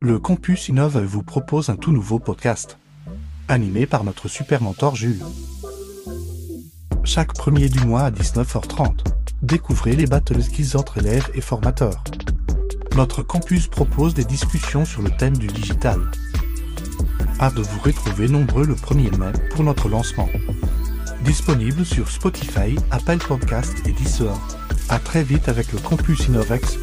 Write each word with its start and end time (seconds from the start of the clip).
Le 0.00 0.20
Campus 0.20 0.68
Innove 0.68 1.02
vous 1.04 1.24
propose 1.24 1.70
un 1.70 1.76
tout 1.76 1.90
nouveau 1.90 2.20
podcast, 2.20 2.78
animé 3.48 3.84
par 3.84 4.04
notre 4.04 4.28
super 4.28 4.62
mentor 4.62 4.94
Jules. 4.94 5.24
Chaque 7.02 7.34
premier 7.34 7.68
du 7.68 7.80
mois 7.80 8.02
à 8.02 8.10
19h30, 8.12 8.92
découvrez 9.42 9.96
les 9.96 10.06
battles 10.06 10.40
skills 10.40 10.76
entre 10.76 10.98
élèves 10.98 11.28
et 11.34 11.40
formateurs. 11.40 12.04
Notre 12.94 13.24
campus 13.24 13.66
propose 13.66 14.14
des 14.14 14.24
discussions 14.24 14.84
sur 14.84 15.02
le 15.02 15.10
thème 15.10 15.36
du 15.36 15.48
digital. 15.48 15.98
Hâte 17.40 17.56
de 17.56 17.62
vous 17.62 17.80
retrouver 17.80 18.28
nombreux 18.28 18.66
le 18.66 18.76
1er 18.76 19.18
mai 19.18 19.32
pour 19.50 19.64
notre 19.64 19.88
lancement. 19.88 20.28
Disponible 21.24 21.84
sur 21.84 22.08
Spotify, 22.08 22.76
Apple 22.92 23.18
Podcast 23.18 23.74
et 23.84 23.90
Deezer. 23.90 24.38
À 24.90 25.00
très 25.00 25.24
vite 25.24 25.48
avec 25.48 25.72
le 25.72 25.80
Campus 25.80 26.28
Innovex 26.28 26.78